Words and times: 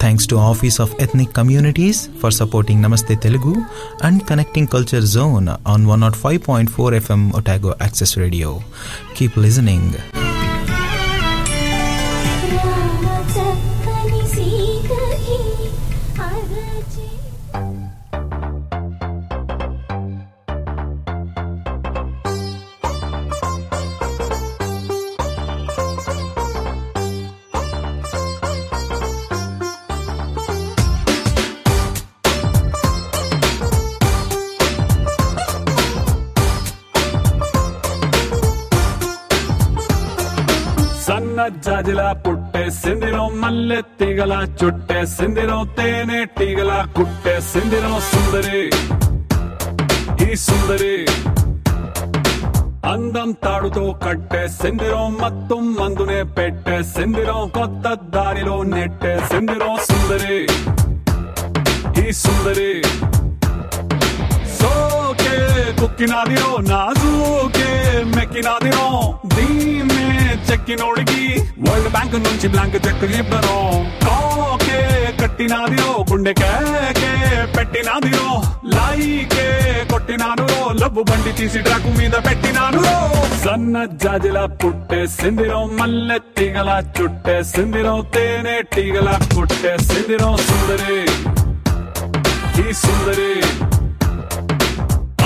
Thanks 0.00 0.26
to 0.28 0.38
Office 0.38 0.80
of 0.80 0.94
Ethnic 0.98 1.34
Communities 1.34 2.08
for 2.20 2.30
supporting 2.30 2.80
Namaste 2.80 3.20
Telugu 3.20 3.52
and 4.00 4.26
connecting 4.26 4.66
Culture 4.66 5.02
Zone 5.04 5.48
on 5.66 5.84
105.4 5.84 6.68
FM 7.04 7.34
Otago 7.34 7.74
Access 7.80 8.16
Radio. 8.16 8.64
Keep 9.14 9.36
listening. 9.36 9.92
సన్న 41.80 41.88
జాజిలా 41.88 42.08
పుట్టే 42.24 42.62
సిందిరం 42.72 43.28
మల్లె 43.40 43.78
తీగల 43.98 44.34
చుట్టే 44.60 44.98
సిందిరం 45.12 45.60
తేనె 45.76 46.18
తీగల 46.38 46.72
కుట్టే 46.96 47.34
సిందిరం 47.42 47.94
సుందరి 48.08 48.60
ఈ 50.24 50.28
సుందరి 50.42 50.96
అందం 52.90 53.30
తాడుతో 53.44 53.84
కట్టే 54.04 54.42
సిందిరం 54.58 55.08
మత్తం 55.22 55.64
మందునే 55.78 56.20
పెట్టే 56.36 56.76
సిందిరం 56.92 57.40
కొత్త 57.56 57.94
దారిలో 58.14 58.58
నెట్టే 58.72 59.14
సిందిరం 59.30 59.74
సుందరి 59.88 60.38
ఈ 61.98 62.06
సుందరి 62.20 62.72
సోకే 65.80 65.86
కుక్కినాదిరో 65.86 66.48
నాజూకే 66.70 67.68
మెక్కినాదిరో. 68.14 68.86
దీన్నే 69.34 70.06
చెక్కినోడికి 70.48 71.22
వరల్డ్ 71.66 71.90
బ్యాంక్ 71.94 72.16
నుంచి 72.26 72.46
బ్లాంక్ 72.54 72.76
చెక్ 72.86 73.04
ఇవ్వను 73.18 73.56
కాకే 74.04 74.80
కట్టినాదిరో 75.20 75.90
గుండె 76.10 76.32
కేకే 76.40 77.12
పెట్టినాదిరో. 77.56 78.26
లైకే 78.74 79.46
కొట్టినాను 79.92 80.46
లబ్బు 80.80 81.02
బండి 81.10 81.32
తీసి 81.38 81.62
ట్రాకు 81.68 81.92
మీద 81.98 82.14
పెట్టినాను 82.28 82.84
సన్న 83.44 83.84
జాజిల 84.04 84.38
పుట్టే 84.62 85.00
సిందిరం 85.16 85.66
మల్లె 85.78 86.18
తీగల 86.38 86.70
చుట్టే 86.98 87.36
సిందిరం 87.54 88.00
తేనె 88.16 88.56
తీగల 88.76 89.08
పుట్టే 89.34 89.74
సిందిరం 89.88 90.36
సుందరి. 90.48 91.00
ఈ 92.62 92.72
సుందరి. 92.84 93.32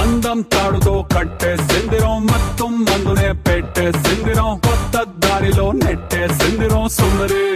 అందం 0.05 0.41
తాడుతో 0.43 1.05
కట్టే 1.17 1.57
సిందిరం 1.57 2.27
మొత్తం 2.27 2.73
మందునే 2.85 3.33
పెట్టే 3.33 3.93
సిందిరం 3.93 4.61
కొత్త 4.67 5.03
దారిలో 5.03 5.73
నెట్టే 5.73 6.29
సిందిరం. 6.29 6.89
సుందరి 6.89 7.47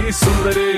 ఈ 0.00 0.12
సుందరి. 0.12 0.70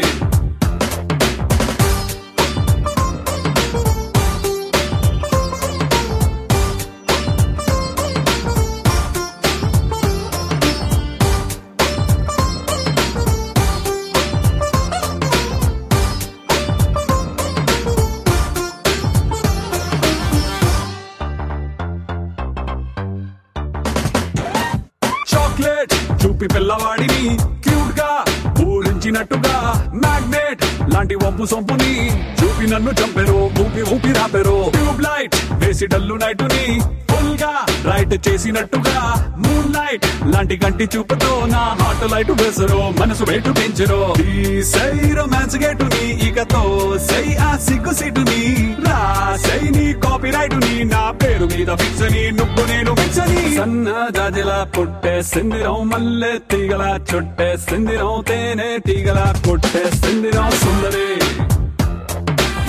నన్ను 32.74 32.92
చంపెరు 33.00 33.36
ఊపి 33.62 33.82
ఊపి 33.94 34.10
రాపెరు. 34.18 34.54
ట్యూబ్ 34.76 35.00
లైట్ 35.04 35.34
వేసి 35.60 35.86
డల్లు 35.92 36.14
నైటుని 36.22 36.64
ఫుల్గా 37.10 37.50
రైట్ 37.90 38.14
చేసినట్టుగా. 38.26 39.02
మూన్ 39.42 39.68
లైట్ 39.76 40.06
లాంటి 40.32 40.56
కంటి 40.62 40.86
చూపుతో 40.94 41.32
నా 41.52 41.62
హార్ట్ 41.80 42.04
లైట్ 42.12 42.32
వేసరు 42.40 42.80
మనసు 43.00 43.24
వేటు 43.30 43.52
పెంచరు. 43.58 44.00
ఈ 44.32 44.62
సై 44.72 44.90
రొమాన్స్ 45.18 45.56
గేటుని 45.64 46.04
ఇకతో 46.28 46.62
సై 47.08 47.24
ఆ 47.48 47.50
సిగ్గు 47.66 47.94
సిటుని 48.00 48.42
రా 48.86 48.98
సై 49.46 49.62
నీ 49.76 49.86
కాపీ 50.04 50.30
రైట్ని 50.30 50.74
నా 50.94 51.04
పేరు 51.22 51.48
మీద 51.54 51.70
ఫిక్స్ 51.82 52.04
అని 52.08 52.24
నువ్వు 52.40 52.64
నేను 52.72 52.94
ఫిక్స్ 53.02 53.22
అని 53.26 53.56
సన్న 53.56 53.88
జాజిలా 54.18 54.58
పుట్టే 54.76 55.16
సిందిరం 55.32 55.80
మల్లె 55.92 56.34
తీగల 56.52 56.84
చుట్టే 57.10 57.50
సిందిరం 57.68 58.14
తేనె 58.30 58.70
తీగల 58.88 59.20
కొట్టే 59.46 59.84
సిందిరం 60.02 60.50
సుందరి. 60.64 61.08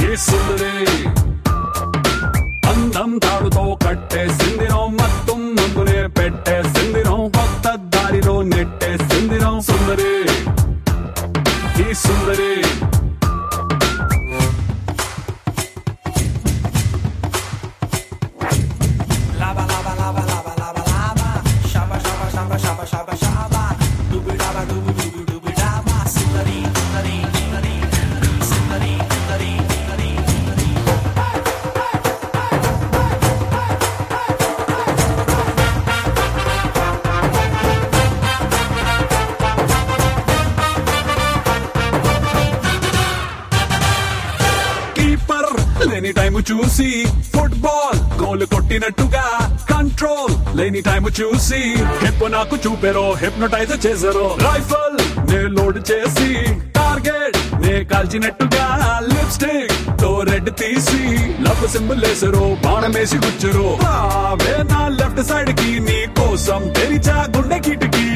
ఈ 0.06 0.16
అందం 2.70 3.18
తాడుతో 3.18 3.78
కట్టేసింది 3.88 4.68
నోమ్మ. 4.70 5.05
చూసి 46.50 46.90
ఫుట్బాల్ 47.34 48.00
గోల్ 48.22 48.44
కొట్టినట్టుగా 48.54 49.24
కంట్రోల్ 49.72 50.34
లేని 50.58 50.82
టైం 50.88 51.06
చూసి 51.20 51.62
హిప్ 52.04 52.24
నాకు 52.36 52.56
చూపెరో 52.66 53.06
హిప్నోటైజ్ 53.22 53.74
చేసారో. 53.86 54.26
రైఫల్ 54.48 54.98
నే 55.30 55.40
లోడ్ 55.56 55.80
చేసి 55.90 56.30
టార్గెట్ 56.78 57.38
నే 57.64 57.74
కాల్చినట్టుగా 57.92 58.66
లిప్స్టిక్తో 59.12 60.12
రెడ్ 60.32 60.52
తీసి 60.62 61.02
లవ్ 61.48 61.66
సింబల్ 61.76 62.04
వేసారు 62.06 62.46
బాణం 62.66 62.94
వేసి 62.98 63.20
గుచ్చరు. 63.26 63.68
నా 64.72 64.82
లెఫ్ట్ 65.00 65.24
సైడ్కి 65.32 65.72
నీ 65.88 66.00
కోసం 66.20 66.62
తెరిచా 66.78 67.18
గుండె 67.36 67.60
కిటికీ. 67.68 68.08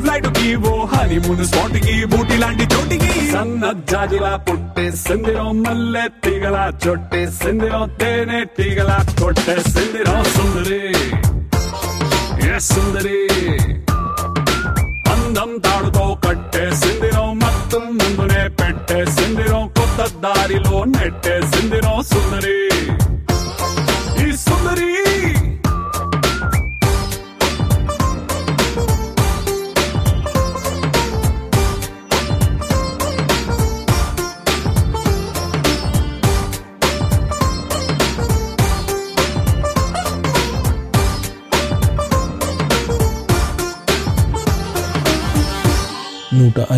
ఫ్లైట్ 0.00 0.26
ఫ్లైట్కి 0.26 0.54
ఓ 0.70 0.84
హనీమూన్ 0.84 1.44
స్పాట్కి 1.46 2.04
బూటి 2.04 2.36
లాంటి 2.36 2.64
చోటికి. 2.74 3.32
సన్న 3.32 3.72
జాజిలా 3.90 4.36
పుట్టే 4.36 4.92
సిందిరో 4.92 5.52
మల్లె 5.52 6.08
తీగల 6.24 6.72
చొట్టే 6.86 7.30
సిందిరో 7.30 7.86
తేనె 8.00 8.44
తీగల 8.44 8.92
కొట్టే 9.20 9.56
సిందిరో. 9.72 10.14
సుందరి 10.36 10.82
ఏ 12.48 12.58
సుందరి. 12.58 13.18
అందం 15.12 15.50
తాడుతో 15.58 16.18
కట్టే 16.26 16.70
సిందిరో 16.74 17.32
మొత్తం 17.34 17.80
ముందునే 17.80 18.48
పెట్టే 18.48 19.04
సిందిరో 19.10 19.60
కొత్త 19.78 20.20
దారిలో 20.20 20.84
నెట్టే 20.84 21.40
సిందిరో 21.52 22.02
సుందరి. 22.02 22.58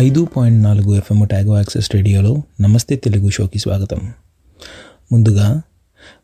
ఐదు 0.05 0.27
పాయింట్ 0.37 0.63
నాలుగు 0.63 0.95
ఎఫ్ఎం 0.95 1.25
ట్యాగో 1.25 1.55
యాక్సెస్ 1.55 1.95
రేడియోలో 1.95 2.41
నమస్తే 2.61 2.95
తెలుగు 2.95 3.29
షోకి 3.29 3.59
స్వాగతం. 3.59 4.13
ముందుగా 5.11 5.61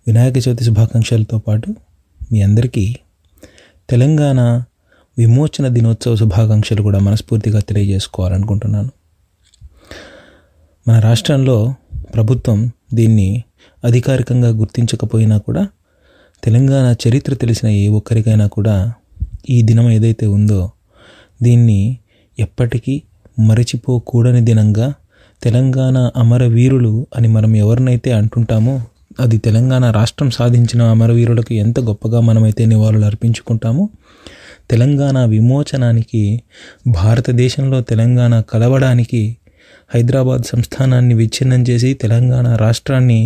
వినాయక 0.08 0.38
చవితి 0.38 0.64
శుభాకాంక్షలతో 0.64 1.38
పాటు 1.38 1.76
మీ 2.32 2.42
అందరికీ 2.42 2.96
తెలంగాణ 3.90 4.40
విమోచన 5.18 5.68
దినోత్సవ 5.68 6.16
శుభాకాంక్షలు 6.16 6.82
కూడా 6.82 7.00
మనస్ఫూర్తిగా 7.00 7.60
తెలియజేసుకోవాలనుకుంటున్నాను. 7.60 8.90
మన 10.88 11.00
రాష్ట్రంలో 11.00 11.76
ప్రభుత్వం 12.14 12.72
దీన్ని 12.94 13.44
అధికారికంగా 13.86 14.50
గుర్తించకపోయినా 14.50 15.38
కూడా 15.38 15.68
తెలంగాణ 16.44 16.96
చరిత్ర 17.08 17.34
తెలిసిన 17.34 17.70
ఏ 17.70 17.88
ఒక్కరికైనా 17.88 18.48
కూడా 18.48 18.94
ఈ 19.50 19.62
దినం 19.62 19.90
ఏదైతే 19.90 20.28
ఉందో 20.28 20.72
దీన్ని 21.44 21.98
ఎప్పటికీ 22.40 23.02
మరచిపోకూడని 23.42 24.42
దినంగా 24.42 24.88
తెలంగాణ 25.42 25.98
అమరవీరులు 26.16 26.94
అని 27.16 27.28
మనం 27.28 27.52
ఎవరినైతే 27.56 28.10
అంటుంటామో 28.12 28.76
అది 29.20 29.38
తెలంగాణ 29.38 29.86
రాష్ట్రం 29.92 30.30
సాధించిన 30.32 30.82
అమరవీరులకు 30.88 31.54
ఎంత 31.56 31.80
గొప్పగా 31.80 32.20
మనమైతే 32.22 32.66
నివాళులు 32.66 33.06
అర్పించుకుంటామో 33.06 33.84
తెలంగాణ 34.70 35.18
విమోచనానికి 35.26 36.24
భారతదేశంలో 36.96 37.80
తెలంగాణ 37.84 38.34
కలవడానికి 38.50 39.22
హైదరాబాద్ 39.92 40.44
సంస్థానాన్ని 40.44 41.16
విచ్ఛిన్నం 41.16 41.62
చేసి 41.70 41.90
తెలంగాణ 41.94 42.48
రాష్ట్రాన్ని 42.56 43.22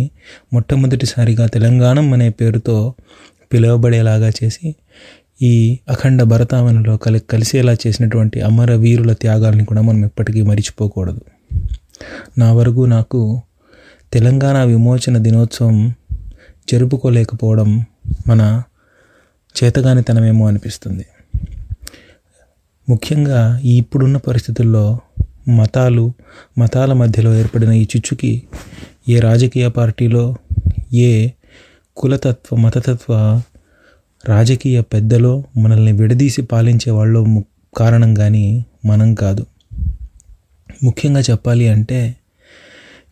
మొట్టమొదటిసారిగా 0.52 1.44
తెలంగాణం 1.48 2.06
అనే 2.12 2.28
పేరుతో 2.30 2.76
పిలువబడేలాగా 3.52 4.30
చేసి 4.38 4.68
ఈ 5.42 5.78
అఖండ 5.88 6.22
భరతావనిలో 6.22 6.96
కలి 6.96 7.20
కలిసేలా 7.20 7.76
చేసినటువంటి 7.86 8.40
అమరవీరుల 8.40 9.12
త్యాగాల్ని 9.12 9.64
కూడా 9.64 9.80
మనం 9.80 10.04
ఎప్పటికీ 10.04 10.42
మరిచిపోకూడదు. 10.42 11.20
నా 12.38 12.52
వరకు 12.52 12.84
నాకు 12.84 13.42
తెలంగాణ 14.12 14.64
విమోచన 14.64 15.18
దినోత్సవం 15.18 15.94
జరుపుకోలేకపోవడం 16.72 17.84
మన 18.28 18.62
చేతగానితనమేమో 19.64 20.46
అనిపిస్తుంది. 20.48 21.06
ముఖ్యంగా 22.88 23.60
ఈ 23.64 23.76
ఇప్పుడున్న 23.76 24.16
పరిస్థితుల్లో 24.16 25.00
మతాలు 25.48 26.12
మతాల 26.58 26.92
మధ్యలో 26.92 27.34
ఏర్పడిన 27.34 27.70
ఈ 27.70 27.82
చిచ్చుకి 27.82 28.42
ఏ 29.08 29.20
రాజకీయ 29.20 29.68
పార్టీలో 29.68 30.36
ఏ 30.94 31.28
కులతత్వ 31.96 32.56
మతతత్వ 32.56 33.40
రాజకీయ 34.28 34.80
పెద్దలో 34.80 35.44
మనల్ని 35.56 35.92
విడదీసి 35.92 36.42
పాలించే 36.42 36.90
వాళ్ళు 36.90 37.24
ము- 37.24 37.76
కారణం 37.76 38.14
కానీ 38.14 38.64
మనం 38.84 39.14
కాదు. 39.14 39.46
ముఖ్యంగా 40.84 41.20
చెప్పాలి 41.20 41.68
అంటే 41.68 42.16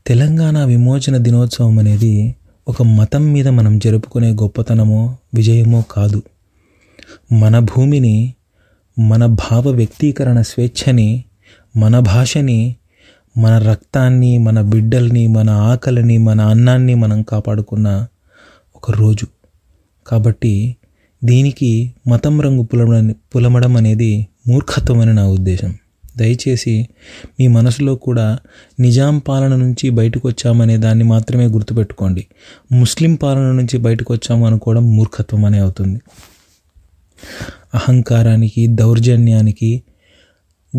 తెలంగాణ 0.06 0.64
విమోచన 0.64 1.16
దినోత్సవం 1.16 1.78
అనేది 1.78 2.34
ఒక 2.68 2.82
మతం 2.82 3.32
మీద 3.32 3.48
మనం 3.48 3.78
జరుపుకునే 3.78 4.30
గొప్పతనమో 4.30 5.16
విజయమో 5.34 5.84
కాదు. 5.90 6.22
మన 7.32 7.58
భూమిని 7.58 8.34
మన 8.98 9.26
భావ 9.26 9.68
వ్యక్తీకరణ 9.68 10.40
స్వేచ్ఛని 10.40 11.24
మన 11.76 11.98
భాషని 11.98 12.76
మన 13.38 13.58
రక్తాన్ని 13.58 14.38
మన 14.38 14.62
బిడ్డల్ని 14.62 15.26
మన 15.26 15.50
ఆకలిని 15.50 16.18
మన 16.18 16.40
అన్నాన్ని 16.40 16.94
మనం 16.94 17.22
కాపాడుకున్న 17.22 18.06
ఒక 18.76 18.90
రోజు. 18.90 19.26
కాబట్టి 20.06 20.76
దీనికి 21.24 21.94
మతం 22.08 22.40
రంగు 22.40 22.62
పులమడం 22.62 23.14
పులమడం 23.34 23.76
అనేది 23.76 24.26
మూర్ఖత్వం 24.48 25.00
అని 25.00 25.14
నా 25.14 25.26
ఉద్దేశం. 25.28 25.74
దయచేసి 26.16 26.88
మీ 27.40 27.46
మనసులో 27.48 27.94
కూడా 27.94 28.38
నిజాం 28.80 29.18
పాలన 29.18 29.56
నుంచి 29.56 29.90
బయటకు 29.90 30.28
వచ్చామనే 30.28 30.76
దాన్ని 30.76 31.04
మాత్రమే 31.04 31.46
గుర్తుపెట్టుకోండి. 31.46 32.26
ముస్లిం 32.72 33.14
పాలన 33.14 33.52
నుంచి 33.52 33.78
బయటకు 33.78 34.12
వచ్చాము 34.12 34.46
అనుకోవడం 34.46 34.96
మూర్ఖత్వం 34.96 35.44
అనే 35.44 35.58
అవుతుంది. 35.58 36.00
అహంకారానికి 37.74 38.66
దౌర్జన్యానికి 38.66 39.82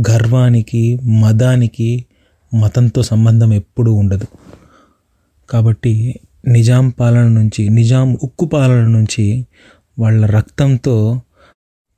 గర్వానికి 0.09 0.95
మదానికి 0.95 2.05
మతంతో 2.53 3.03
సంబంధం 3.03 3.53
ఎప్పుడూ 3.53 3.93
ఉండదు. 3.93 4.25
కాబట్టి 5.49 6.19
నిజాం 6.47 6.89
పాలన 6.89 7.27
నుంచి 7.27 7.69
నిజాం 7.69 8.17
ఉక్కు 8.23 8.45
పాలన 8.45 8.87
నుంచి 8.87 9.45
వాళ్ళ 9.97 10.25
రక్తంతో 10.25 11.21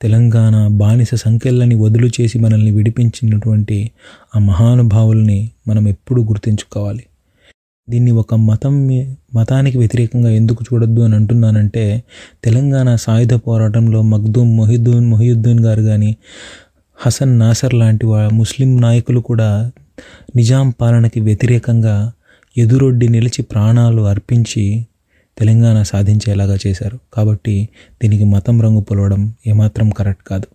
తెలంగాణ 0.01 0.67
బానిస 0.67 1.15
సంఖ్యలని 1.15 1.75
వదులు 1.75 2.07
చేసి 2.07 2.39
మనల్ని 2.39 2.71
విడిపించినటువంటి 2.71 3.91
ఆ 4.35 4.39
మహానుభావుల్ని 4.39 5.51
మనం 5.67 5.87
ఎప్పుడూ 5.87 6.23
గుర్తుంచుకోవాలి. 6.23 7.03
దీన్ని 7.89 8.11
ఒక 8.11 8.35
మతం 8.35 8.75
మతానికి 9.35 9.77
వ్యతిరేకంగా 9.77 10.29
ఎందుకు 10.29 10.63
చూడొద్దు 10.63 11.01
అని 11.01 11.15
అంటున్నానంటే 11.15 12.03
తెలంగాణ 12.43 12.95
సాయుధ 12.95 13.33
పోరాటంలో 13.33 14.01
మగ్దూమ్ 14.01 14.57
మొహిద్దూన్ 14.57 15.05
మొహియుద్దీన్ 15.07 15.59
గారు 15.59 15.81
కానీ 15.81 16.17
హసన్ 16.97 17.39
నాసర్ 17.39 17.73
లాంటి 17.73 18.05
వా 18.05 18.29
ముస్లిం 18.33 18.81
నాయకులు 18.81 19.19
కూడా 19.19 19.71
నిజాం 20.35 20.69
పాలనకి 20.81 21.19
వ్యతిరేకంగా 21.19 22.11
ఎదురొడ్డి 22.57 23.09
నిలిచి 23.09 23.41
ప్రాణాలు 23.43 24.01
అర్పించి 24.01 24.65
తెలంగాణ 25.37 25.81
సాధించేలాగా 25.81 26.57
చేశారు. 26.67 26.99
కాబట్టి 27.13 27.69
దీనికి 28.01 28.25
మతం 28.25 28.61
రంగు 28.61 28.81
పొలవడం 28.81 29.33
ఏమాత్రం 29.47 29.89
కరెక్ట్ 29.89 30.23
కాదు. 30.23 30.47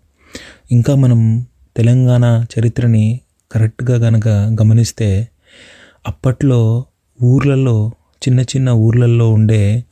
ఇంకా 0.73 0.94
మనం 0.94 1.46
తెలంగాణ 1.76 2.44
చరిత్రని 2.58 3.20
కరెక్ట్గా 3.52 3.99
కనుక 3.99 4.29
గమనిస్తే 4.29 5.29
అప్పట్లో 6.06 6.84
ఊర్లలో 7.23 7.93
చిన్న 8.29 8.40
చిన్న 8.40 8.70
ఊర్లలో 8.70 9.32
ఉండే 9.32 9.84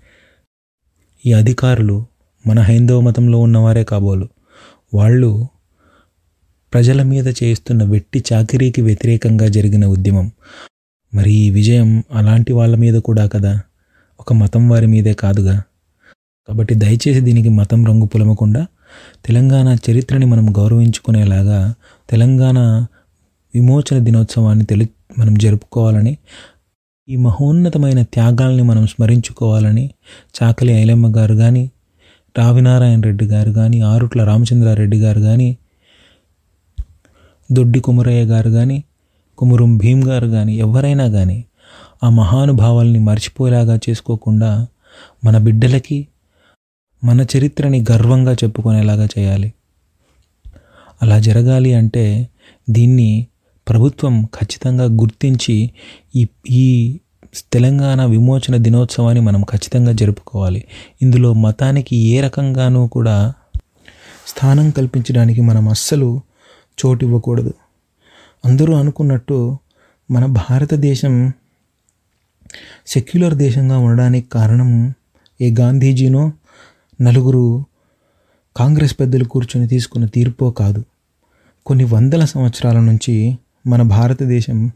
ఈ 1.27 1.33
అధికారులు 1.33 2.07
మన 2.47 2.61
హైందవ 2.61 3.01
మతంలో 3.01 3.39
ఉన్నవారే 3.39 3.85
కాబోలు. 3.85 4.29
వాళ్ళు 4.95 5.49
ప్రజల 6.73 7.03
మీద 7.03 7.29
చేస్తున్న 7.29 7.85
వెట్టి 7.85 8.25
చాకిరీకి 8.33 8.83
వ్యతిరేకంగా 8.83 9.49
జరిగిన 9.49 9.87
ఉద్యమం. 9.87 10.31
మరి 11.15 11.33
ఈ 11.33 11.51
విజయం 11.51 12.05
అలాంటి 12.13 12.53
వాళ్ళ 12.53 12.77
మీద 12.77 12.95
కూడా 12.95 13.27
కదా? 13.27 13.61
ఒక 14.21 14.33
మతం 14.33 14.69
వారి 14.69 14.87
మీదే 14.87 15.13
కాదుగా. 15.15 15.57
కాబట్టి 16.49 16.75
దయచేసి 16.75 17.21
దీనికి 17.21 17.49
మతం 17.49 17.87
రంగు 17.87 18.07
పులమకుండా 18.07 18.67
తెలంగాణ 19.27 19.77
చరిత్రని 19.91 20.27
మనం 20.27 20.47
గౌరవించుకునేలాగా 20.59 21.75
తెలంగాణ 22.11 22.59
విమోచన 23.55 23.99
దినోత్సవాన్ని 23.99 24.65
తెలి 24.65 24.89
మనం 25.19 25.35
జరుపుకోవాలని 25.35 26.17
ఈ 27.09 27.17
మహోన్నతమైన 27.17 28.03
త్యాగాల్ని 28.03 28.63
మనం 28.63 28.87
స్మరించుకోవాలని 28.87 29.91
చాకలి 30.35 30.73
ఐలమ్మ 30.73 31.07
గారు 31.17 31.35
కానీ 31.35 31.71
రావినారాయణ 32.39 33.01
రెడ్డి 33.01 33.27
గారు 33.27 33.53
కానీ 33.53 33.81
ఆరుట్ల 33.83 34.25
రామచంద్రారెడ్డి 34.25 34.97
గారు 34.97 35.21
కానీ 35.21 35.49
దొడ్డి 37.51 37.81
కుమరయ్య 37.81 38.25
గారు 38.25 38.51
కానీ 38.51 38.85
కుమురం 39.39 39.79
భీమ్ 39.79 40.03
గారు 40.05 40.27
కానీ 40.27 40.57
ఎవరైనా 40.57 41.07
కానీ 41.09 41.39
ఆ 42.05 42.11
మహానుభావాల్ని 42.11 42.99
మర్చిపోయేలాగా 42.99 43.79
చేసుకోకుండా 43.89 44.67
మన 45.25 45.39
బిడ్డలకి 45.39 46.09
మన 47.05 47.27
చరిత్రని 47.37 47.85
గర్వంగా 47.93 48.33
చెప్పుకునేలాగా 48.33 49.09
చేయాలి. 49.19 49.53
అలా 51.03 51.19
జరగాలి 51.19 51.75
అంటే 51.75 52.29
దీన్ని 52.71 53.27
ప్రభుత్వం 53.69 54.25
ఖచ్చితంగా 54.25 54.85
గుర్తించి 54.85 55.71
ఈ 56.17 56.29
ఈ 56.51 56.99
తెలంగాణ 57.53 58.05
విమోచన 58.05 58.57
దినోత్సవాన్ని 58.57 59.21
మనం 59.21 59.43
ఖచ్చితంగా 59.43 59.93
జరుపుకోవాలి. 59.93 60.65
ఇందులో 61.03 61.33
మతానికి 61.33 61.97
ఏ 61.97 62.21
రకంగానూ 62.21 62.87
కూడా 62.87 63.35
స్థానం 64.27 64.71
కల్పించడానికి 64.71 65.41
మనం 65.41 65.69
అస్సలు 65.69 66.21
చోటు 66.87 67.05
ఇవ్వకూడదు. 67.05 67.55
అందరూ 68.45 68.75
అనుకున్నట్టు 68.75 69.59
మన 70.11 70.27
భారతదేశం 70.27 71.33
సెక్యులర్ 72.87 73.35
దేశంగా 73.35 73.79
ఉండడానికి 73.79 74.29
కారణం 74.29 74.95
ఏ 75.41 75.55
గాంధీజీనో 75.61 76.33
నలుగురు 77.01 77.65
కాంగ్రెస్ 78.57 79.01
పెద్దలు 79.01 79.25
కూర్చొని 79.25 79.69
తీసుకున్న 79.69 80.07
తీర్పో 80.07 80.51
కాదు. 80.51 80.85
కొన్ని 81.67 81.85
వందల 81.85 82.25
సంవత్సరాల 82.25 82.81
నుంచి 82.81 83.39
మన 83.67 83.83
భారతదేశం 83.83 84.71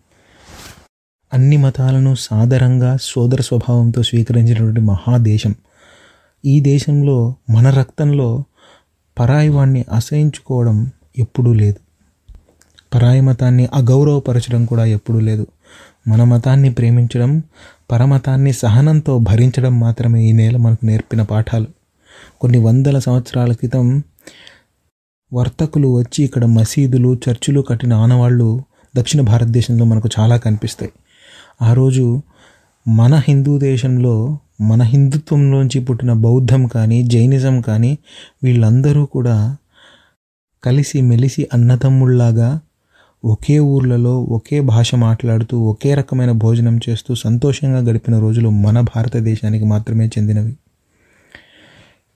అన్ని 1.35 1.57
మతాలను 1.57 2.15
సాదరంగా 2.15 2.99
సోదర 3.03 3.41
స్వభావంతో 3.41 4.03
స్వీకరించినటువంటి 4.03 4.81
మహాదేశం. 4.81 5.55
ఈ 6.45 6.61
దేశంలో 6.61 7.35
మన 7.51 7.71
రక్తంలో 7.71 8.45
పరాయి 9.19 9.49
వాణ్ణి 9.49 9.85
అసహించుకోవడం 9.93 10.91
ఎప్పుడూ 11.19 11.53
లేదు. 11.53 11.77
పరాయి 12.95 13.21
మతాన్ని 13.21 13.69
అగౌరవపరచడం 13.75 14.65
కూడా 14.65 14.85
ఎప్పుడూ 14.85 15.21
లేదు. 15.21 15.47
మన 16.09 16.25
మతాన్ని 16.25 16.75
ప్రేమించడం 16.75 17.43
పరమతాన్ని 17.93 18.53
సహనంతో 18.53 19.19
భరించడం 19.19 19.81
మాత్రమే 19.81 20.25
ఈ 20.25 20.33
నేల 20.33 20.57
మనకు 20.57 20.87
నేర్పిన 20.87 21.23
పాఠాలు. 21.23 21.67
కొన్ని 22.41 22.59
వందల 22.59 22.99
సంవత్సరాల 22.99 23.53
క్రితం 23.53 24.03
వర్తకులు 25.33 25.89
వచ్చి 25.99 26.25
ఇక్కడ 26.25 26.45
మసీదులు 26.45 27.21
చర్చిలు 27.29 27.61
కట్టిన 27.61 27.93
ఆనవాళ్ళు 27.93 28.63
దక్షిణ 28.97 29.21
భారతదేశంలో 29.21 29.85
మనకు 29.85 30.09
చాలా 30.21 30.37
కనిపిస్తాయి. 30.37 30.93
ఆ 31.63 31.73
రోజు 31.73 32.23
మన 32.89 33.15
హిందూ 33.15 33.59
దేశంలో 33.59 34.39
మన 34.61 34.83
హిందుత్వంలోంచి 34.83 35.81
పుట్టిన 35.81 36.13
బౌద్ధం 36.13 36.67
కానీ 36.67 37.03
జైనిజం 37.03 37.61
కానీ 37.61 37.99
వీళ్ళందరూ 38.43 39.07
కూడా 39.07 39.57
కలిసి 40.65 41.01
మెలిసి 41.01 41.49
అన్నదమ్ముళ్ళాగా 41.53 42.61
ఒకే 43.25 43.59
ఊర్లలో 43.59 44.23
ఒకే 44.23 44.61
భాష 44.61 44.95
మాట్లాడుతూ 44.95 45.61
ఒకే 45.61 45.95
రకమైన 45.95 46.33
భోజనం 46.33 46.81
చేస్తూ 46.89 47.15
సంతోషంగా 47.15 47.79
గడిపిన 47.79 48.19
రోజులు 48.19 48.49
మన 48.49 48.81
భారతదేశానికి 48.81 49.65
మాత్రమే 49.65 50.07
చెందినవి. 50.07 50.57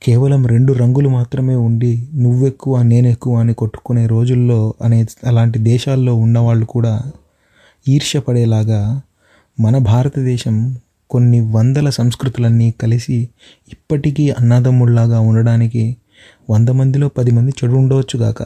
కేవలం 0.03 0.47
రెండు 0.47 0.73
రంగులు 0.73 1.09
మాత్రమే 1.09 1.55
ఉండి 1.55 2.09
నువ్వెక్కువ 2.15 2.83
నేనెక్కువ 2.83 3.37
అని 3.37 3.55
కొట్టుకునే 3.55 4.07
రోజుల్లో 4.07 4.75
అనే 4.83 5.07
అలాంటి 5.27 5.59
దేశాల్లో 5.59 6.15
ఉన్నవాళ్ళు 6.15 6.67
కూడా 6.67 7.03
ఈర్ష్యపడేలాగా 7.88 9.00
మన 9.61 9.79
భారతదేశం 9.79 10.77
కొన్ని 11.11 11.41
వందల 11.41 11.91
సంస్కృతులన్నీ 11.91 12.71
కలిసి 12.71 13.29
ఇప్పటికీ 13.73 14.31
అన్నదమ్ముళ్ళాగా 14.31 15.21
ఉండడానికి 15.21 15.97
వంద 16.50 16.69
మందిలో 16.69 17.09
పది 17.09 17.31
మంది 17.31 17.53
చెడు 17.65 17.73
ఉండవచ్చు 17.73 18.19
గాక. 18.19 18.43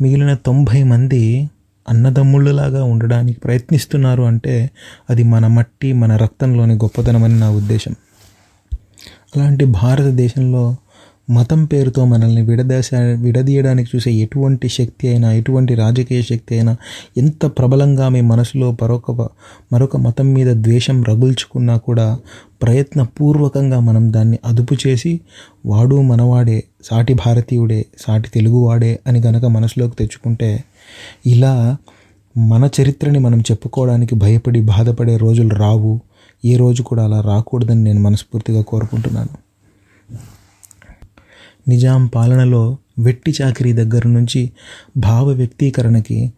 మిగిలిన 0.00 0.34
తొంభై 0.34 0.82
మంది 0.82 1.50
అన్నదమ్ముళ్ళలాగా 1.88 2.84
ఉండడానికి 2.84 3.40
ప్రయత్నిస్తున్నారు 3.40 4.22
అంటే 4.22 4.70
అది 5.10 5.22
మన 5.22 5.46
మట్టి 5.46 5.92
మన 5.92 6.16
రక్తంలోని 6.16 6.74
గొప్పతనమని 6.74 7.40
నా 7.40 7.50
ఉద్దేశం. 7.50 7.94
అలాంటి 9.36 9.64
భారతదేశంలో 9.64 10.76
మతం 11.32 11.64
పేరుతో 11.64 12.04
మనల్ని 12.04 12.42
విడదశ 12.42 12.90
విడదీయడానికి 12.94 13.90
చూసే 13.96 14.12
ఎటువంటి 14.12 14.68
శక్తి 14.68 15.08
అయినా 15.08 15.32
ఎటువంటి 15.32 15.74
రాజకీయ 15.74 16.22
శక్తి 16.22 16.54
అయినా 16.54 16.76
ఎంత 17.16 17.46
ప్రబలంగా 17.46 18.08
మీ 18.08 18.20
మనసులో 18.20 18.76
మరొక 18.82 19.10
మరొక 19.72 19.96
మతం 19.96 20.34
మీద 20.34 20.46
ద్వేషం 20.54 21.04
రగుల్చుకున్నా 21.04 21.76
కూడా 21.76 22.18
ప్రయత్నపూర్వకంగా 22.62 23.80
మనం 23.80 24.12
దాన్ని 24.12 24.38
అదుపు 24.44 24.76
చేసి 24.86 25.20
వాడు 25.66 26.00
మనవాడే 26.00 26.64
సాటి 26.84 27.14
భారతీయుడే 27.14 27.86
సాటి 28.00 28.28
తెలుగువాడే 28.28 28.98
అని 29.06 29.20
గనక 29.20 29.44
మనసులోకి 29.44 29.96
తెచ్చుకుంటే 29.96 30.64
ఇలా 31.26 31.76
మన 32.36 32.68
చరిత్రని 32.80 33.18
మనం 33.18 33.40
చెప్పుకోవడానికి 33.40 34.14
భయపడి 34.14 34.60
బాధపడే 34.60 35.16
రోజులు 35.16 35.54
రావు. 35.54 36.00
ఏ 36.44 36.56
రోజు 36.56 36.82
కూడా 36.82 37.04
అలా 37.04 37.20
రాకూడదని 37.20 37.84
నేను 37.84 38.00
మనస్ఫూర్తిగా 38.00 38.62
కోరుకుంటున్నాను. 38.62 39.41
నిజాం 41.68 42.06
పాలనలో 42.06 42.76
వెట్టి 42.98 43.34
చాకిరీ 43.42 43.72
దగ్గర 43.72 44.06
నుంచి 44.06 44.50
భావ 44.96 45.30
వ్యక్తీకరణకి 45.30 46.32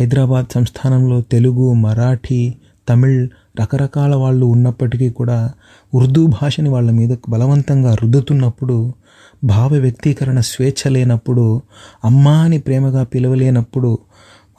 హైదరాబాద్ 0.00 0.46
సంస్థానంలో 0.54 1.20
తెలుగు 1.20 1.72
మరాఠీ 1.74 2.54
తమిళ్ 2.88 3.28
రకరకాల 3.60 4.14
వాళ్ళు 4.14 4.46
ఉన్నప్పటికీ 4.46 5.10
కూడా 5.10 5.50
ఉర్దూ 5.94 6.26
భాషని 6.26 6.68
వాళ్ళ 6.68 6.90
మీద 6.90 7.16
బలవంతంగా 7.28 7.94
రుద్దుతున్నప్పుడు 7.94 8.94
భావ 9.44 9.74
వ్యక్తీకరణ 9.74 10.40
స్వేచ్ఛ 10.40 10.90
లేనప్పుడు 10.90 11.62
అమ్మా 12.04 12.36
అని 12.40 12.58
ప్రేమగా 12.58 13.02
పిలవలేనప్పుడు 13.02 13.98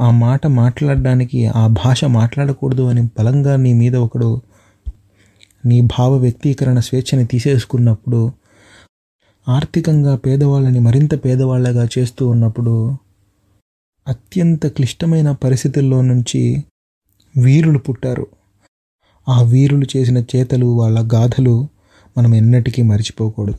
ఆ 0.01 0.11
మాట 0.11 0.47
మాట్లాడడానికి 0.47 1.45
ఆ 1.45 1.67
భాష 1.67 2.05
మాట్లాడకూడదు 2.05 2.83
అని 2.83 3.01
బలంగా 3.19 3.55
నీ 3.55 3.73
మీద 3.73 3.95
ఒకడు 3.95 4.41
నీ 5.65 5.81
భావ 5.81 6.17
వ్యక్తీకరణ 6.17 6.79
స్వేచ్ఛని 6.79 7.25
తీసేసుకున్నప్పుడు 7.25 8.33
ఆర్థికంగా 9.49 10.15
పేదవాళ్ళని 10.15 10.79
మరింత 10.79 11.25
పేదవాళ్ళగా 11.25 11.87
చేస్తూ 11.97 12.29
ఉన్నప్పుడు 12.29 12.95
అత్యంత 14.07 14.67
క్లిష్టమైన 14.67 15.31
పరిస్థితుల్లో 15.31 16.01
నుంచి 16.01 16.63
వీరులు 17.37 17.79
పుట్టారు. 17.79 18.27
ఆ 19.29 19.41
వీరులు 19.41 19.85
చేసిన 19.97 20.17
చేతలు 20.17 20.65
వాళ్ళ 20.65 21.09
గాథలు 21.13 21.67
మనం 22.17 22.35
ఎన్నటికీ 22.35 22.81
మర్చిపోకూడదు. 22.81 23.57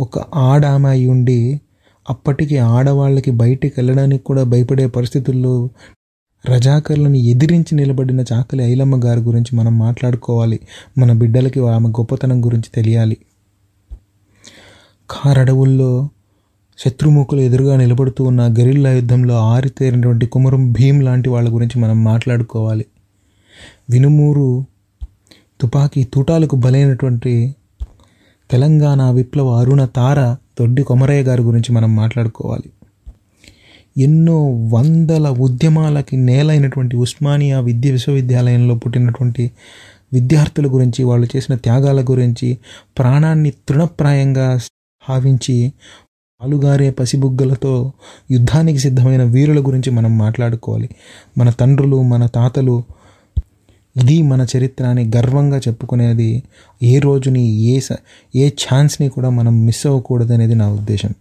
ఒక 0.00 0.18
ఆడామాయి 0.18 1.06
ఉండి 1.06 1.60
అప్పటికి 2.10 2.58
ఆడవాళ్ళకి 2.58 3.30
బయటికి 3.30 3.74
వెళ్ళడానికి 3.78 4.24
కూడా 4.24 4.42
భయపడే 4.42 4.86
పరిస్థితుల్లో 4.86 5.68
రజాకర్లను 6.50 7.14
ఎదిరించి 7.14 7.74
నిలబడిన 7.74 8.24
చాకలి 8.32 8.64
ఐలమ్మ 8.64 9.04
గారి 9.04 9.20
గురించి 9.20 9.56
మనం 9.56 9.78
మాట్లాడుకోవాలి. 9.78 10.60
మన 10.98 11.12
బిడ్డలకి 11.12 11.60
ఆమె 11.68 11.88
గొప్పతనం 11.88 12.44
గురించి 12.44 12.70
తెలియాలి. 12.74 13.16
కారడవుల్లో 15.10 16.08
శత్రుముఖులు 16.78 17.40
ఎదురుగా 17.40 17.76
నిలబడుతూ 17.76 18.24
ఉన్న 18.24 18.46
గెరిల్లా 18.46 18.92
యుద్ధంలో 18.92 19.34
ఆరితేరినటువంటి 19.36 20.26
కుమరం 20.26 20.72
భీమ్ 20.72 21.02
లాంటి 21.02 21.28
వాళ్ళ 21.28 21.54
గురించి 21.54 21.80
మనం 21.80 22.04
మాట్లాడుకోవాలి. 22.04 22.84
వినుమూరు 23.90 24.64
తుపాకీ 25.60 26.04
తూటాలకు 26.04 26.56
బలైనటువంటి 26.56 27.54
తెలంగాణ 28.50 29.10
విప్లవ 29.10 29.48
అరుణ 29.48 29.84
తార 29.84 30.36
దొడ్డి 30.60 30.82
కొమరయ్య 30.82 31.22
గారి 31.22 31.42
గురించి 31.42 31.72
మనం 31.72 31.96
మాట్లాడుకోవాలి. 31.96 32.70
ఎన్నో 34.02 34.44
వందల 34.48 35.28
ఉద్యమాలకి 35.28 36.16
నేలైనటువంటి 36.16 36.96
ఉస్మానియా 36.96 37.60
విద్య 37.60 37.90
విశ్వవిద్యాలయంలో 37.90 38.74
పుట్టినటువంటి 38.74 39.50
విద్యార్థుల 40.12 40.66
గురించి 40.66 41.04
వాళ్ళు 41.04 41.28
చేసిన 41.36 41.54
త్యాగాల 41.54 42.02
గురించి 42.02 42.58
ప్రాణాన్ని 42.98 43.50
తృణప్రాయంగా 43.50 44.58
భావించి 45.08 45.72
పాలుగారే 46.42 46.90
పసిబుగ్గలతో 46.90 47.92
యుద్ధానికి 48.30 48.78
సిద్ధమైన 48.78 49.22
వీరుల 49.22 49.66
గురించి 49.66 49.90
మనం 49.90 50.18
మాట్లాడుకోవాలి. 50.18 50.88
మన 51.38 51.50
తండ్రులు 51.50 52.02
మన 52.02 52.26
తాతలు 52.26 52.82
ఇది 54.02 54.22
మన 54.22 54.46
చరిత్ర 54.56 54.84
అని 54.84 55.10
గర్వంగా 55.16 55.58
చెప్పుకునేది 55.58 56.42
ఏ 56.82 56.98
రోజుని 56.98 57.48
ఏ 57.48 57.80
స 57.80 57.88
ఏ 58.36 58.48
ఛాన్స్ని 58.48 59.08
కూడా 59.08 59.30
మనం 59.30 59.66
మిస్ 59.66 59.86
అవ్వకూడదనేది 59.86 60.54
నా 60.54 60.68
ఉద్దేశం. 60.72 61.12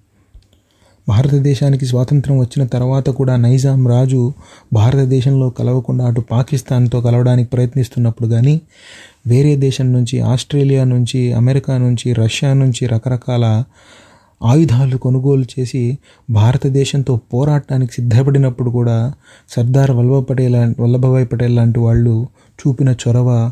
భారతదేశానికి 1.07 1.85
స్వాతంత్రం 1.85 2.39
వచ్చిన 2.39 2.65
తర్వాత 2.65 3.09
కూడా 3.09 3.35
నైజాం 3.35 3.87
రాజు 3.87 4.33
భారతదేశంలో 4.73 5.49
కలవకుండా 5.49 6.05
అటు 6.05 6.21
పాకిస్తాన్తో 6.21 7.01
కలవడానికి 7.01 7.49
ప్రయత్నిస్తున్నప్పుడు 7.49 8.27
కానీ 8.27 8.61
వేరే 9.27 9.55
దేశం 9.55 9.93
నుంచి 9.93 10.19
ఆస్ట్రేలియా 10.19 10.83
నుంచి 10.83 11.33
అమెరికా 11.33 11.77
నుంచి 11.77 12.13
రష్యా 12.13 12.53
నుంచి 12.53 12.87
రకరకాల 12.87 13.63
ఆయుధాలు 14.43 14.97
కొనుగోలు 14.97 15.45
చేసి 15.59 15.97
భారతదేశంతో 16.29 17.19
పోరాటానికి 17.33 17.93
సిద్ధపడినప్పుడు 17.93 18.69
కూడా 18.69 19.13
సర్దార్ 19.49 19.91
వల్లభ 19.91 20.19
పటేల్ 20.19 20.81
వల్లభభాయ్ 20.81 21.27
పటేల్ 21.27 21.55
లాంటి 21.55 21.79
వాళ్ళు 21.79 22.27
చూపిన 22.59 22.95
చొరవ 23.07 23.51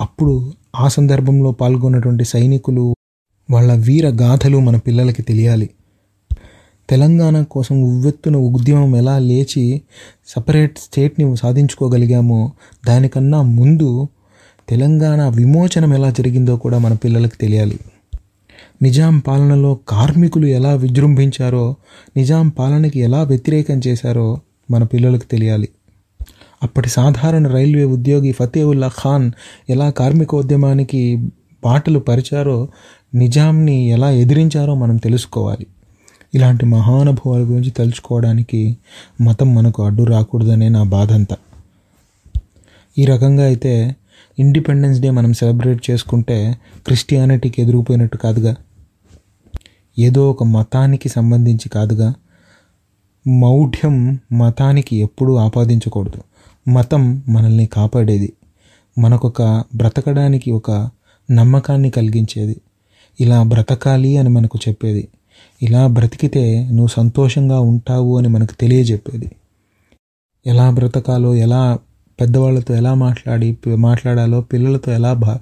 అప్పుడు 0.00 0.52
ఆ 0.76 0.88
సందర్భంలో 0.88 1.52
పాల్గొన్నటువంటి 1.52 2.24
సైనికులు 2.24 2.94
వాళ్ళ 3.50 3.74
వీర 3.74 4.08
గాథలు 4.08 4.58
మన 4.58 4.76
పిల్లలకి 4.76 5.22
తెలియాలి. 5.22 5.70
తెలంగాణ 6.90 7.42
కోసం 7.42 7.82
ఉవ్వెత్తున 7.82 8.36
ఉద్యమం 8.36 8.96
ఎలా 8.96 9.18
లేచి 9.18 9.82
సపరేట్ 10.26 10.78
స్టేట్ని 10.78 11.36
సాధించుకోగలిగామో 11.36 12.52
దానికన్నా 12.86 13.42
ముందు 13.42 14.08
తెలంగాణ 14.68 15.28
విమోచనం 15.28 15.94
ఎలా 15.94 16.10
జరిగిందో 16.10 16.56
కూడా 16.56 16.78
మన 16.78 16.92
పిల్లలకు 16.92 17.40
తెలియాలి. 17.40 17.78
నిజాం 18.82 19.18
పాలనలో 19.18 19.78
కార్మికులు 19.88 20.46
ఎలా 20.46 20.74
విజృంభించారో 20.74 21.76
నిజాం 22.16 22.48
పాలనకి 22.48 23.00
ఎలా 23.00 23.22
వ్యతిరేకం 23.22 23.80
చేశారో 23.86 24.40
మన 24.70 24.82
పిల్లలకు 24.82 25.22
తెలియాలి. 25.22 25.68
అప్పటి 26.62 26.88
సాధారణ 26.88 27.48
రైల్వే 27.48 27.84
ఉద్యోగి 27.84 28.32
ఫతేవుల్లా 28.32 28.88
ఖాన్ 28.88 29.32
ఎలా 29.70 29.90
కార్మికోద్యమానికి 29.90 31.28
బాటలు 31.64 31.98
పరిచారో 31.98 32.68
నిజాంని 33.14 33.88
ఎలా 33.88 34.10
ఎదిరించారో 34.10 34.74
మనం 34.74 34.96
తెలుసుకోవాలి. 34.96 35.66
ఇలాంటి 36.34 36.66
మహానుభావాల 36.66 37.40
గురించి 37.40 37.70
తెలుసుకోవడానికి 37.70 38.76
మతం 39.20 39.54
మనకు 39.54 39.82
అడ్డు 39.82 40.02
రాకూడదనే 40.02 40.68
నా 40.68 40.82
బాధంతా. 40.82 41.36
ఈ 42.98 43.04
రకంగా 43.04 43.44
అయితే 43.44 43.96
ఇండిపెండెన్స్ 44.38 45.00
డే 45.00 45.10
మనం 45.10 45.32
సెలబ్రేట్ 45.32 45.90
చేసుకుంటే 45.90 46.58
క్రిస్టియానిటీకి 46.86 47.62
ఎదురుపోయినట్టు 47.62 48.16
కాదుగా? 48.16 48.54
ఏదో 49.98 50.30
ఒక 50.30 50.44
మతానికి 50.44 51.08
సంబంధించి 51.08 51.68
కాదుగా? 51.68 52.14
మౌఢ్యం 53.26 54.18
మతానికి 54.32 54.96
ఎప్పుడూ 54.96 55.34
ఆపాదించకూడదు. 55.34 56.22
మతం 56.70 57.22
మనల్ని 57.28 57.66
కాపాడేది. 57.66 58.32
మనకొక 58.98 59.42
బ్రతకడానికి 59.76 60.50
ఒక 60.50 60.90
నమ్మకాన్ని 61.30 61.90
కలిగించేది. 61.90 62.60
ఇలా 63.20 63.42
బ్రతకాలి 63.42 64.16
అని 64.16 64.28
మనకు 64.28 64.58
చెప్పేది. 64.68 65.08
ఇలా 65.62 65.86
బ్రతికితే 65.86 66.68
నువ్వు 66.68 66.86
సంతోషంగా 66.86 67.60
ఉంటావు 67.60 68.18
అని 68.18 68.28
మనకు 68.28 68.54
తెలియజెప్పేది. 68.60 69.30
ఎలా 70.46 70.70
బ్రతకాలో 70.70 71.34
ఎలా 71.34 71.78
పెద్దవాళ్ళతో 72.20 72.74
ఎలా 72.74 72.94
మాట్లాడి 72.94 73.56
మాట్లాడాలో 73.76 74.40
పిల్లలతో 74.40 74.92
ఎలా 74.92 75.12
బా 75.12 75.40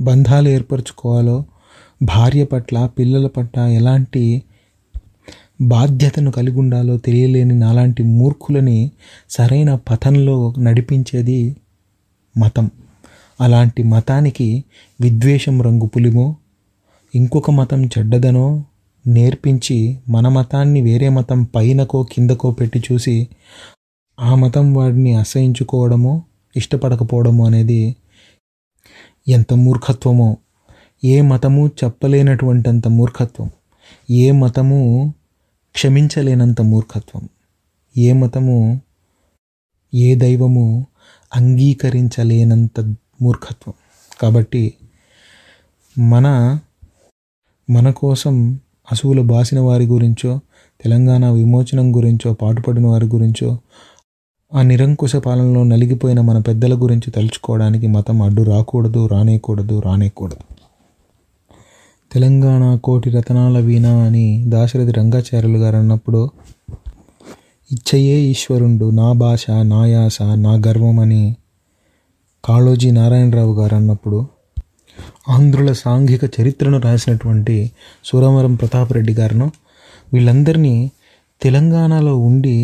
బంధాలు 0.00 0.48
ఏర్పరచుకోవాలో 0.48 1.44
భార్య 2.02 2.44
పట్ల 2.44 2.86
పిల్లల 2.86 3.26
పట్ల 3.26 3.60
ఎలాంటి 3.60 4.42
బాధ్యతను 5.60 6.30
కలిగి 6.30 6.58
ఉండాలో 6.58 6.96
తెలియలేని 6.96 7.58
నాలాంటి 7.58 8.02
మూర్ఖులని 8.02 8.90
సరైన 9.30 9.74
పథంలో 9.74 10.54
నడిపించేది 10.58 11.56
మతం. 12.38 12.70
అలాంటి 13.40 13.82
మతానికి 13.82 14.64
విద్వేషం 15.00 15.62
రంగు 15.62 15.86
పులిమో 15.86 16.36
ఇంకొక 17.14 17.50
మతం 17.50 17.86
చెడ్డదనో 17.86 18.64
నేర్పించి 19.06 19.98
మన 20.08 20.28
మతాన్ని 20.28 20.80
వేరే 20.80 21.08
మతం 21.08 21.42
పైనకో 21.42 22.02
కిందకో 22.02 22.50
పెట్టి 22.50 22.82
చూసి 22.92 23.28
ఆ 24.20 24.34
మతం 24.34 24.74
వాడిని 24.74 25.14
అసహించుకోవడమో 25.14 26.22
ఇష్టపడకపోవడమో 26.56 27.46
అనేది 27.46 27.96
ఎంత 29.28 29.54
మూర్ఖత్వమో. 29.54 30.36
ఏ 31.04 31.20
మతము 31.20 31.70
చెప్పలేనటువంటంత 31.84 32.88
మూర్ఖత్వం. 32.88 33.50
ఏ 34.10 34.30
మతము 34.30 35.14
క్షమించలేనంత 35.74 36.60
మూర్ఖత్వం. 36.60 37.28
ఏ 37.98 38.12
మతము 38.12 38.80
ఏ 39.94 40.14
దైవము 40.14 40.86
అంగీకరించలేనంత 41.36 42.80
మూర్ఖత్వం. 43.22 43.74
కాబట్టి 44.20 44.74
మన 45.98 46.58
మన 47.70 47.90
కోసం 47.90 48.60
అసువులు 48.92 49.22
బాసిన 49.22 49.60
వారి 49.60 49.86
గురించో 49.86 50.40
తెలంగాణ 50.80 51.30
విమోచనం 51.30 51.96
గురించో 51.96 52.32
పాటుపడిన 52.34 52.86
వారి 52.86 53.06
గురించో 53.06 53.58
ఆ 54.52 54.62
నిరంకుశ 54.62 55.16
పాలనలో 55.16 55.62
నలిగిపోయిన 55.62 56.20
మన 56.20 56.38
పెద్దల 56.38 56.74
గురించి 56.74 57.10
తలుచుకోవడానికి 57.10 57.86
మతం 57.86 58.22
అడ్డు 58.22 58.42
రాకూడదు 58.42 59.06
రానేకూడదు 59.06 59.80
రానేకూడదు. 59.80 60.44
తెలంగాణ 62.12 62.76
కోటి 62.76 63.10
రతనాల 63.10 63.58
వీణ 63.58 63.86
అని 63.86 64.44
దాశరథి 64.48 64.92
రంగాచార్యులు 64.92 65.58
గారు 65.58 65.76
అన్నప్పుడు 65.76 66.20
ఇచ్చయే 67.70 68.20
ఈశ్వరుండు 68.22 68.90
నా 68.90 69.12
భాష 69.12 69.46
నా 69.50 69.86
యాస 69.86 70.22
నా 70.22 70.54
గర్వం 70.66 70.98
అని 70.98 71.36
కాళోజీ 72.44 72.90
నారాయణరావు 72.90 73.54
గారు 73.54 73.74
అన్నప్పుడు 73.74 74.26
ఆంధ్రుల 75.28 75.72
సాంఘిక 75.72 76.40
చరిత్రను 76.40 76.78
రాసినటువంటి 76.78 77.56
సూరవరం 78.04 78.54
ప్రతాపరెడ్డి 78.54 79.12
గారును 79.12 79.50
వీళ్ళందరినీ 80.12 80.90
తెలంగాణలో 81.42 82.18
ఉండి 82.18 82.56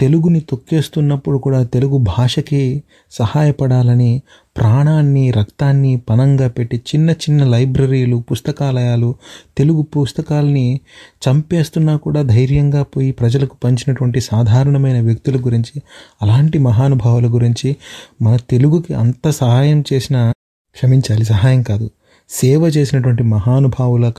తెలుగుని 0.00 0.40
తొక్కేస్తున్నప్పుడు 0.40 1.38
కూడా 1.38 1.64
తెలుగు 1.64 1.98
భాషకి 1.98 2.82
సహాయపడాలని 3.10 4.22
ప్రాణాన్ని 4.56 5.30
రక్తాన్ని 5.30 5.96
పణంగా 6.10 6.48
పెట్టి 6.48 6.76
చిన్న 6.76 7.10
చిన్న 7.10 7.44
లైబ్రరీలు 7.44 8.16
పుస్తకాలయాలు 8.30 9.14
తెలుగు 9.58 9.82
పుస్తకాలని 9.82 10.80
చంపేస్తున్నా 11.22 11.96
కూడా 11.96 12.22
ధైర్యంగా 12.22 12.82
పోయి 12.82 13.12
ప్రజలకు 13.12 13.56
పంచినటువంటి 13.64 14.20
సాధారణమైన 14.20 15.00
వ్యక్తుల 15.00 15.36
గురించి 15.36 15.82
అలాంటి 16.22 16.58
మహానుభావుల 16.58 17.26
గురించి 17.26 17.76
మన 18.22 18.36
తెలుగుకి 18.50 18.94
అంత 18.94 19.30
సహాయం 19.30 19.84
చేసిన 19.92 20.32
క్షమించాలి 20.76 21.24
సహాయం 21.24 21.62
కాదు. 21.62 21.90
సేవ 22.30 22.62
చేసినటువంటి 22.66 23.22
మహానుభావుల 23.22 24.12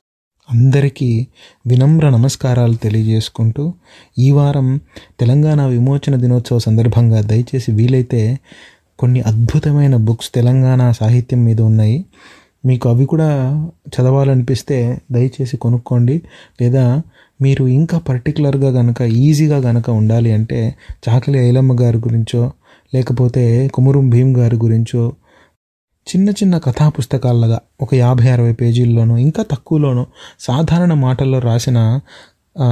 అందరికీ 0.49 1.27
వినమ్ర 1.67 2.09
నమస్కారాలు 2.09 2.73
తెలియజేసుకుంటూ 2.73 3.73
ఈ 4.19 4.31
వారం 4.31 4.79
తెలంగాణ 5.19 5.65
విమోచన 5.65 6.15
దినోత్సవ 6.15 6.59
సందర్భంగా 6.59 7.21
దయచేసి 7.21 7.71
వీలైతే 7.71 8.39
కొన్ని 8.99 9.21
అద్భుతమైన 9.21 9.95
బుక్స్ 9.95 10.29
తెలంగాణ 10.35 10.91
సాహిత్యం 10.91 11.45
మీద 11.45 11.61
ఉన్నాయి. 11.61 12.05
మీకు 12.65 12.89
అవి 12.89 13.05
కూడా 13.05 13.29
చదవాలనిపిస్తే 13.89 14.97
దయచేసి 15.11 15.57
కొనుక్కోండి. 15.57 16.21
లేదా 16.61 17.01
మీరు 17.41 17.67
ఇంకా 17.67 17.97
పర్టికులర్గా 17.97 18.71
కనుక 18.71 19.01
ఈజీగా 19.01 19.61
కనుక 19.61 19.89
ఉండాలి 19.89 20.31
అంటే 20.31 20.75
చాకలి 21.09 21.39
ఐలమ్మ 21.39 21.81
గారి 21.81 21.97
గురించో 21.97 22.51
లేకపోతే 22.93 23.67
కుమురం 23.67 24.09
భీమ్ 24.09 24.37
గారి 24.37 24.55
గురించో 24.55 25.03
చిన్న 26.07 26.29
చిన్న 26.29 26.57
కథా 26.57 26.89
పుస్తకాలుగా 26.89 27.59
ఒక 27.81 27.93
యాభై 27.95 28.27
అరవై 28.27 28.51
పేజీల్లోనూ 28.53 29.17
ఇంకా 29.17 29.43
తక్కువలోనూ 29.43 30.05
సాధారణ 30.39 30.93
మాటల్లో 30.93 31.39
రాసిన 31.39 31.99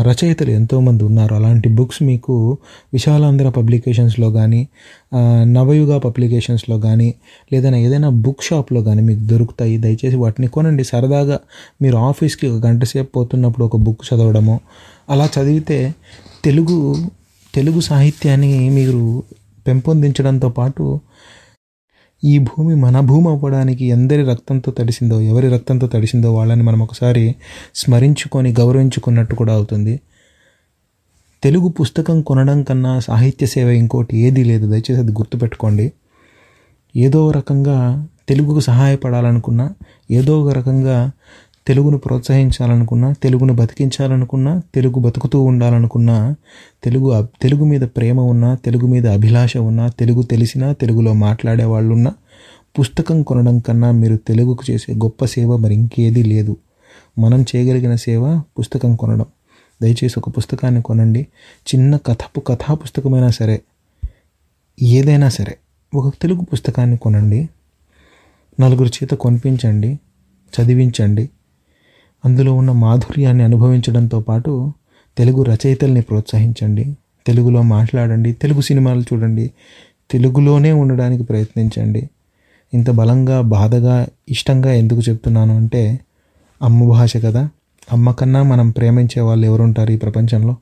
రచయితలు 0.01 0.51
ఎంతోమంది 0.51 1.03
ఉన్నారు. 1.03 1.35
అలాంటి 1.35 1.69
బుక్స్ 1.69 2.03
మీకు 2.03 2.57
విశాలాంధ్ర 2.93 3.49
పబ్లికేషన్స్లో 3.49 4.31
కానీ 4.31 4.67
నవయుగ 5.55 5.97
పబ్లికేషన్స్లో 5.97 6.79
కానీ 6.79 7.13
లేదా 7.53 7.75
ఏదైనా 7.77 8.09
బుక్ 8.09 8.43
షాప్లో 8.43 8.81
కానీ 8.83 9.01
మీకు 9.01 9.19
దొరుకుతాయి. 9.19 9.77
దయచేసి 9.77 10.15
వాటిని 10.15 10.47
కొనండి. 10.47 10.83
సరదాగా 10.83 11.39
మీరు 11.81 11.97
ఆఫీస్కి 12.09 12.47
ఒక 12.47 12.65
గంట 12.65 12.83
సేపు 12.83 13.11
పోతున్నప్పుడు 13.15 13.65
ఒక 13.65 13.77
బుక్ 13.77 14.05
చదవడము 14.09 14.59
అలా 15.09 15.29
చదివితే 15.37 15.79
తెలుగు 16.45 16.79
తెలుగు 17.53 17.79
సాహిత్యాన్ని 17.79 18.69
మీరు 18.69 19.23
పెంపొందించడంతో 19.67 20.49
పాటు 20.49 20.85
ఈ 22.23 22.37
భూమి 22.37 22.75
మన 22.75 22.99
భూమి 22.99 23.27
అవ్వడానికి 23.27 23.85
ఎందరి 23.85 24.23
రక్తంతో 24.25 24.71
తడిసిందో 24.71 25.21
ఎవరి 25.21 25.49
రక్తంతో 25.49 25.87
తడిసిందో 25.87 26.35
వాళ్ళని 26.35 26.63
మనం 26.63 26.81
ఒకసారి 26.81 27.35
స్మరించుకొని 27.75 28.51
గౌరవించుకున్నట్టు 28.59 29.35
కూడా 29.35 29.53
అవుతుంది. 29.53 29.99
తెలుగు 31.43 31.67
పుస్తకం 31.67 32.21
కొనడం 32.21 32.63
కన్నా 32.63 32.99
సాహిత్య 32.99 33.45
సేవ 33.45 33.69
ఇంకోటి 33.69 34.17
ఏదీ 34.17 34.43
లేదు. 34.43 34.67
దయచేసి 34.67 34.95
అది 34.95 35.11
గుర్తుపెట్టుకోండి. 35.11 35.91
ఏదో 36.95 37.31
రకంగా 37.31 38.07
తెలుగుకు 38.29 38.59
సహాయపడాలనుకున్నా 38.59 39.73
ఏదో 40.11 40.41
ఒక 40.41 40.51
రకంగా 40.51 41.11
తెలుగును 41.67 41.97
ప్రోత్సహించాలనుకున్నా 41.97 43.11
తెలుగును 43.11 43.53
బతికించాలనుకున్నా 43.53 44.61
తెలుగు 44.75 44.99
బతుకుతూ 44.99 45.43
ఉండాలనుకున్నా 45.43 46.35
తెలుగు 46.83 47.27
తెలుగు 47.41 47.65
మీద 47.65 47.81
ప్రేమ 47.81 48.21
ఉన్నా 48.21 48.55
తెలుగు 48.55 48.87
మీద 48.87 49.07
అభిలాష 49.07 49.57
ఉన్నా 49.57 49.87
తెలుగు 49.87 50.21
తెలిసినా 50.21 50.73
తెలుగులో 50.73 51.13
మాట్లాడే 51.13 51.63
వాళ్ళు 51.63 51.93
ఉన్నా 51.93 52.13
పుస్తకం 52.79 53.23
కొనడం 53.23 53.59
కన్నా 53.59 53.91
మీరు 53.91 54.15
తెలుగుకు 54.15 54.71
చేసే 54.71 54.93
గొప్ప 54.93 55.25
సేవ 55.25 55.57
మరి 55.57 55.73
ఇంకేదీ 55.73 56.23
లేదు. 56.23 56.57
మనం 57.19 57.45
చేయగలిగిన 57.55 57.95
సేవ 57.95 58.41
పుస్తకం 58.59 58.95
కొనడం. 58.95 59.25
దయచేసి 59.81 60.13
ఒక 60.17 60.37
పుస్తకాన్ని 60.37 60.81
కొనండి. 60.81 61.27
చిన్న 61.67 61.97
కథపు 61.97 62.39
కథా 62.39 62.73
పుస్తకమైనా 62.73 63.29
సరే 63.29 63.61
ఏదైనా 64.81 65.29
సరే 65.29 65.57
ఒక 65.95 66.13
తెలుగు 66.21 66.41
పుస్తకాన్ని 66.41 66.97
కొనండి. 66.97 67.49
నలుగురు 68.59 68.89
చేత 68.89 69.09
కొనిపించండి 69.09 69.99
చదివించండి. 70.53 71.29
అందులో 72.25 72.53
ఉన్న 72.53 72.71
మాధుర్యాన్ని 72.71 73.43
అనుభవించడంతో 73.43 74.19
పాటు 74.19 74.73
తెలుగు 75.17 75.43
రచయితల్ని 75.43 76.01
ప్రోత్సహించండి. 76.01 76.97
తెలుగులో 77.27 77.61
మాట్లాడండి. 77.61 78.33
తెలుగు 78.33 78.61
సినిమాలు 78.61 79.01
చూడండి. 79.01 79.51
తెలుగులోనే 80.11 80.71
ఉండడానికి 80.71 81.23
ప్రయత్నించండి. 81.23 82.09
ఇంత 82.73 82.91
బలంగా 82.91 83.41
బాధగా 83.41 84.07
ఇష్టంగా 84.29 84.73
ఎందుకు 84.73 84.99
చెప్తున్నాను 85.09 85.55
అంటే 85.55 85.99
అమ్మ 86.61 86.89
భాష 86.89 87.17
కదా. 87.17 87.49
అమ్మ 87.91 88.11
కన్నా 88.11 88.43
మనం 88.43 88.69
ప్రేమించే 88.69 89.21
వాళ్ళు 89.21 89.45
ఎవరుంటారు 89.45 89.91
ఈ 89.91 89.97
ప్రపంచంలో? 89.97 90.55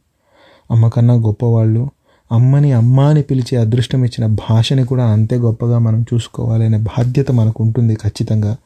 అమ్మ 0.72 0.88
కన్నా 0.88 1.14
గొప్పవాళ్ళు 1.14 1.90
అమ్మని 2.32 2.72
అమ్మ 2.72 3.00
అని 3.00 3.22
పిలిచే 3.22 3.58
అదృష్టం 3.58 4.06
ఇచ్చిన 4.06 4.26
భాషని 4.26 4.86
కూడా 4.86 5.06
అంతే 5.06 5.36
గొప్పగా 5.36 5.80
మనం 5.80 6.06
చూసుకోవాలనే 6.14 6.78
బాధ్యత 6.78 7.32
మనకు 7.32 7.64
ఉంటుంది 7.64 7.96
ఖచ్చితంగా. 7.96 8.58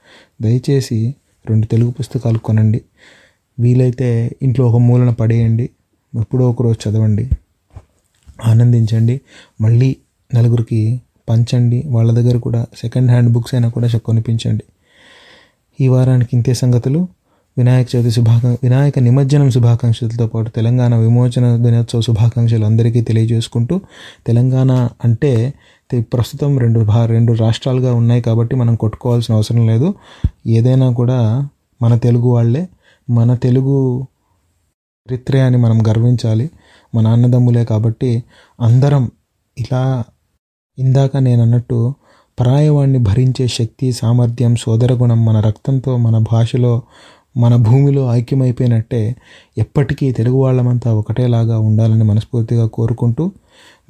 దయచేసి 0.41 1.15
రెండు 1.49 1.65
తెలుగు 1.65 1.91
పుస్తకాలు 1.91 2.37
కొనండి. 2.37 2.81
వీలైతే 3.59 4.31
ఇంట్లో 4.41 4.67
ఒక 4.67 4.77
మూలన 4.77 5.09
పడేయండి. 5.09 5.69
ఎప్పుడో 6.19 6.49
ఒకరోజు 6.49 6.89
చదవండి. 6.89 7.29
ఆనందించండి. 8.45 9.21
మళ్ళీ 9.61 9.95
నలుగురికి 10.35 11.01
పంచండి. 11.29 11.83
వాళ్ళ 11.85 12.11
దగ్గర 12.11 12.37
కూడా 12.37 12.65
సెకండ్ 12.81 13.11
హ్యాండ్ 13.11 13.31
బుక్స్ 13.31 13.55
అయినా 13.55 13.69
కూడా 13.69 13.87
కొనిపించండి. 13.87 14.63
ఈ 15.81 15.87
వారానికి 15.87 16.29
ఇంతే 16.33 16.53
సంగతులు. 16.53 17.07
వినాయక 17.57 17.87
చవితి 17.95 18.11
శుభాకాంక్ష 18.11 18.59
వినాయక 18.63 18.99
నిమజ్జనం 18.99 19.51
శుభాకాంక్షలతో 19.51 20.27
పాటు 20.27 20.49
తెలంగాణ 20.49 20.95
విమోచన 20.95 21.55
దినోత్సవ 21.55 22.01
శుభాకాంక్షలు 22.01 22.65
అందరికీ 22.65 23.01
తెలియజేసుకుంటూ 23.01 23.81
తెలంగాణ 24.27 24.89
అంటే 25.03 25.53
ప్రస్తుతం 25.93 26.59
రెండు 26.59 26.79
భా 26.79 27.05
రెండు 27.05 27.33
రాష్ట్రాలుగా 27.33 27.95
ఉన్నాయి 27.95 28.21
కాబట్టి 28.21 28.55
మనం 28.55 28.75
కొట్టుకోవాల్సిన 28.75 29.35
అవసరం 29.35 29.67
లేదు. 29.67 29.93
ఏదైనా 30.47 30.91
కూడా 30.91 31.49
మన 31.81 31.97
తెలుగు 31.97 32.27
వాళ్ళే 32.29 32.67
మన 33.09 33.35
తెలుగు 33.35 34.07
చరిత్రే 35.09 35.49
మనం 35.49 35.87
గర్వించాలి. 35.87 36.49
మన 36.95 37.07
అన్నదమ్ములే 37.07 37.65
కాబట్టి 37.65 38.23
అందరం 38.61 39.11
ఇలా 39.59 40.03
ఇందాక 40.79 41.17
నేను 41.17 41.41
అన్నట్టు 41.41 41.93
పరాయవాణ్ణి 42.39 42.99
భరించే 42.99 43.47
శక్తి 43.47 43.91
సామర్థ్యం 43.91 44.55
సోదరగుణం 44.55 45.25
మన 45.25 45.39
రక్తంతో 45.39 45.97
మన 45.97 46.17
భాషలో 46.17 46.81
మన 47.37 47.55
భూమిలో 47.55 48.11
ఐక్యమైపోయినట్టే 48.11 49.15
ఎప్పటికీ 49.57 50.11
తెలుగు 50.11 50.35
వాళ్ళమంతా 50.35 50.93
ఒకటేలాగా 50.93 51.59
ఉండాలని 51.59 52.03
మనస్ఫూర్తిగా 52.03 52.67
కోరుకుంటూ 52.67 53.31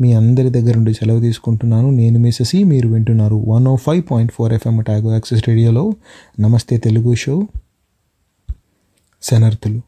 మీ 0.02 0.14
అందరి 0.14 0.50
దగ్గర 0.50 0.76
నుండి 0.76 0.94
సెలవు 0.94 1.20
తీసుకుంటున్నాను. 1.20 1.92
నేను 1.92 2.20
మిసెసి 2.20 2.64
మీరు 2.64 2.88
వింటున్నారు 2.88 3.36
one 3.48 3.68
O 3.68 3.76
five 3.76 4.04
point 4.12 4.32
four 4.34 4.54
FM 4.54 4.82
ట్యాగో 4.82 5.12
access 5.12 5.48
రేడియోలో 5.48 5.94
నమస్తే 6.40 6.78
తెలుగు 6.78 7.16
షో. 7.16 7.48
శనర్థులు 9.22 9.82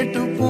கேட்டு 0.00 0.20
போ 0.36 0.49